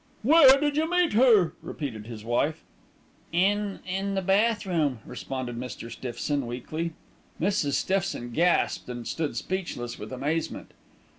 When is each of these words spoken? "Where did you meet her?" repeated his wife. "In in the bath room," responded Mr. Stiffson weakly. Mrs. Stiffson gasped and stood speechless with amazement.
"Where 0.23 0.59
did 0.59 0.77
you 0.77 0.89
meet 0.89 1.13
her?" 1.13 1.53
repeated 1.61 2.07
his 2.07 2.25
wife. 2.25 2.63
"In 3.31 3.81
in 3.85 4.15
the 4.15 4.23
bath 4.23 4.65
room," 4.65 4.97
responded 5.05 5.55
Mr. 5.59 5.91
Stiffson 5.91 6.47
weakly. 6.47 6.93
Mrs. 7.39 7.73
Stiffson 7.73 8.31
gasped 8.31 8.89
and 8.89 9.07
stood 9.07 9.37
speechless 9.37 9.99
with 9.99 10.11
amazement. 10.11 10.71